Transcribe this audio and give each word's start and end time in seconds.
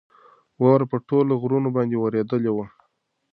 واوره 0.61 0.85
په 0.91 0.97
ټولو 1.07 1.33
غرو 1.41 1.59
باندې 1.75 1.95
ورېدلې 1.99 2.51
وه. 2.53 2.65